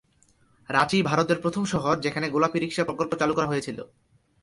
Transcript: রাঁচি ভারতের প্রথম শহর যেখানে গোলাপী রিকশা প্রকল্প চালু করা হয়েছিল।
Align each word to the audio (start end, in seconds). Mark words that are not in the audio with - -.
রাঁচি 0.69 0.97
ভারতের 1.01 1.37
প্রথম 1.41 1.63
শহর 1.65 1.95
যেখানে 1.99 2.27
গোলাপী 2.29 2.57
রিকশা 2.59 2.83
প্রকল্প 2.83 3.11
চালু 3.15 3.33
করা 3.33 3.47
হয়েছিল। 3.47 3.79